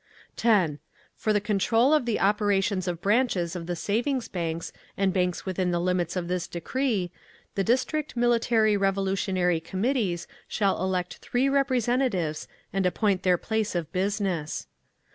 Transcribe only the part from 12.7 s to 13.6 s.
and appoint their